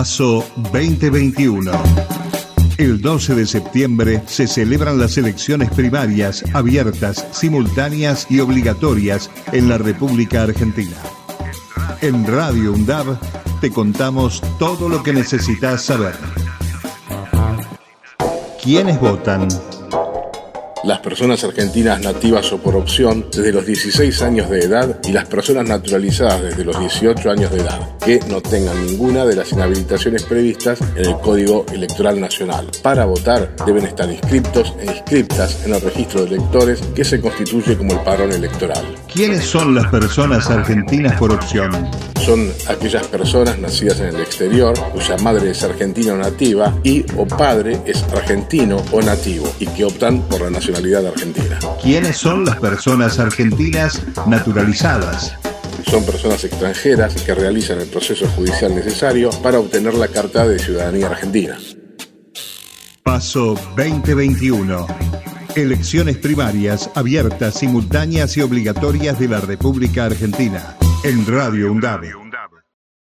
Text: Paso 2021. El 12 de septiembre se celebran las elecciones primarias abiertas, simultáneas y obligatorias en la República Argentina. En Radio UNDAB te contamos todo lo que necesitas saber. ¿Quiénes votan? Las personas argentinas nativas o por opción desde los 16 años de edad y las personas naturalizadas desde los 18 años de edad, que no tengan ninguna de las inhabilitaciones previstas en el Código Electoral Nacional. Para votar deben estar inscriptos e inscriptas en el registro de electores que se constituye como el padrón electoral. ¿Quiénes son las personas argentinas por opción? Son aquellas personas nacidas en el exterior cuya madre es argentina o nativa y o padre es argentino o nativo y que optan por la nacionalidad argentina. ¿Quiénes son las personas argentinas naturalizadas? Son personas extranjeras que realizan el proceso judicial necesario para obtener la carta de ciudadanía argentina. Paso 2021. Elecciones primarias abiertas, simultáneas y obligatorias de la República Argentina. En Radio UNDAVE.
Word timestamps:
Paso 0.00 0.42
2021. 0.72 1.70
El 2.78 3.02
12 3.02 3.34
de 3.34 3.44
septiembre 3.44 4.22
se 4.24 4.46
celebran 4.46 4.98
las 4.98 5.18
elecciones 5.18 5.68
primarias 5.72 6.42
abiertas, 6.54 7.26
simultáneas 7.32 8.26
y 8.30 8.40
obligatorias 8.40 9.30
en 9.52 9.68
la 9.68 9.76
República 9.76 10.44
Argentina. 10.44 10.96
En 12.00 12.26
Radio 12.26 12.72
UNDAB 12.72 13.18
te 13.60 13.70
contamos 13.70 14.42
todo 14.58 14.88
lo 14.88 15.02
que 15.02 15.12
necesitas 15.12 15.82
saber. 15.82 16.14
¿Quiénes 18.62 18.98
votan? 18.98 19.48
Las 20.84 21.00
personas 21.00 21.44
argentinas 21.44 22.00
nativas 22.00 22.52
o 22.52 22.58
por 22.58 22.76
opción 22.76 23.26
desde 23.30 23.52
los 23.52 23.66
16 23.66 24.22
años 24.22 24.50
de 24.50 24.60
edad 24.60 24.98
y 25.04 25.12
las 25.12 25.26
personas 25.26 25.66
naturalizadas 25.66 26.42
desde 26.42 26.64
los 26.64 26.78
18 26.78 27.30
años 27.30 27.50
de 27.50 27.60
edad, 27.60 27.98
que 27.98 28.20
no 28.28 28.40
tengan 28.40 28.86
ninguna 28.86 29.24
de 29.24 29.36
las 29.36 29.52
inhabilitaciones 29.52 30.22
previstas 30.24 30.80
en 30.96 31.06
el 31.06 31.16
Código 31.18 31.66
Electoral 31.72 32.20
Nacional. 32.20 32.66
Para 32.82 33.04
votar 33.04 33.54
deben 33.66 33.84
estar 33.86 34.10
inscriptos 34.10 34.74
e 34.80 34.86
inscriptas 34.86 35.64
en 35.66 35.74
el 35.74 35.80
registro 35.80 36.24
de 36.24 36.36
electores 36.36 36.80
que 36.94 37.04
se 37.04 37.20
constituye 37.20 37.76
como 37.76 37.92
el 37.92 38.00
padrón 38.00 38.32
electoral. 38.32 38.84
¿Quiénes 39.12 39.44
son 39.44 39.74
las 39.74 39.88
personas 39.88 40.48
argentinas 40.50 41.18
por 41.18 41.32
opción? 41.32 41.72
Son 42.24 42.48
aquellas 42.68 43.06
personas 43.08 43.58
nacidas 43.58 43.98
en 43.98 44.06
el 44.06 44.20
exterior 44.20 44.72
cuya 44.92 45.16
madre 45.16 45.50
es 45.50 45.64
argentina 45.64 46.12
o 46.12 46.16
nativa 46.16 46.72
y 46.84 47.04
o 47.16 47.26
padre 47.26 47.80
es 47.86 48.04
argentino 48.04 48.76
o 48.92 49.02
nativo 49.02 49.52
y 49.58 49.66
que 49.66 49.84
optan 49.84 50.22
por 50.22 50.42
la 50.42 50.50
nacionalidad 50.50 51.04
argentina. 51.06 51.58
¿Quiénes 51.82 52.18
son 52.18 52.44
las 52.44 52.60
personas 52.60 53.18
argentinas 53.18 54.00
naturalizadas? 54.26 55.34
Son 55.86 56.04
personas 56.04 56.44
extranjeras 56.44 57.14
que 57.14 57.34
realizan 57.34 57.80
el 57.80 57.88
proceso 57.88 58.28
judicial 58.28 58.74
necesario 58.74 59.30
para 59.42 59.58
obtener 59.58 59.94
la 59.94 60.06
carta 60.06 60.46
de 60.46 60.58
ciudadanía 60.60 61.08
argentina. 61.08 61.58
Paso 63.02 63.54
2021. 63.76 65.19
Elecciones 65.56 66.16
primarias 66.16 66.90
abiertas, 66.94 67.54
simultáneas 67.54 68.36
y 68.36 68.42
obligatorias 68.42 69.18
de 69.18 69.28
la 69.28 69.40
República 69.40 70.04
Argentina. 70.04 70.76
En 71.02 71.26
Radio 71.26 71.72
UNDAVE. 71.72 72.29